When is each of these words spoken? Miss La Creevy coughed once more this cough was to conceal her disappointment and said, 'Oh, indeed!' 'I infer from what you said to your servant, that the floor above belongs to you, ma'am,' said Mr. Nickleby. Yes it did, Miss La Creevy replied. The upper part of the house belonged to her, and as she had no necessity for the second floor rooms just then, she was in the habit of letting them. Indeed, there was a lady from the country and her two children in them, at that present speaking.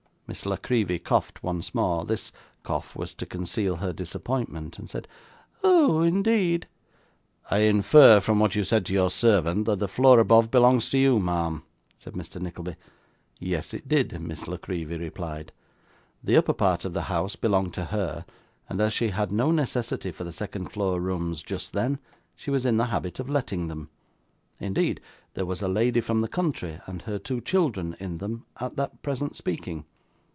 Miss 0.33 0.45
La 0.45 0.55
Creevy 0.55 0.97
coughed 0.97 1.43
once 1.43 1.75
more 1.75 2.05
this 2.05 2.31
cough 2.63 2.95
was 2.95 3.13
to 3.15 3.25
conceal 3.25 3.75
her 3.77 3.91
disappointment 3.91 4.79
and 4.79 4.89
said, 4.89 5.05
'Oh, 5.61 5.99
indeed!' 6.03 6.67
'I 7.49 7.57
infer 7.57 8.19
from 8.21 8.39
what 8.39 8.55
you 8.55 8.63
said 8.63 8.85
to 8.85 8.93
your 8.93 9.09
servant, 9.09 9.65
that 9.65 9.79
the 9.79 9.89
floor 9.89 10.19
above 10.21 10.49
belongs 10.49 10.89
to 10.91 10.97
you, 10.97 11.19
ma'am,' 11.19 11.63
said 11.97 12.13
Mr. 12.13 12.41
Nickleby. 12.41 12.77
Yes 13.41 13.73
it 13.73 13.89
did, 13.89 14.17
Miss 14.21 14.47
La 14.47 14.55
Creevy 14.55 14.95
replied. 14.95 15.51
The 16.23 16.37
upper 16.37 16.53
part 16.53 16.85
of 16.85 16.93
the 16.93 17.01
house 17.11 17.35
belonged 17.35 17.73
to 17.73 17.85
her, 17.87 18.23
and 18.69 18.79
as 18.79 18.93
she 18.93 19.09
had 19.09 19.33
no 19.33 19.51
necessity 19.51 20.11
for 20.11 20.23
the 20.23 20.31
second 20.31 20.69
floor 20.71 21.01
rooms 21.01 21.43
just 21.43 21.73
then, 21.73 21.99
she 22.37 22.49
was 22.49 22.65
in 22.65 22.77
the 22.77 22.85
habit 22.85 23.19
of 23.19 23.29
letting 23.29 23.67
them. 23.67 23.89
Indeed, 24.61 25.01
there 25.33 25.45
was 25.45 25.61
a 25.61 25.67
lady 25.67 25.99
from 25.99 26.21
the 26.21 26.29
country 26.29 26.79
and 26.85 27.01
her 27.01 27.19
two 27.19 27.41
children 27.41 27.97
in 27.99 28.19
them, 28.19 28.45
at 28.61 28.77
that 28.77 29.01
present 29.03 29.35
speaking. 29.35 29.83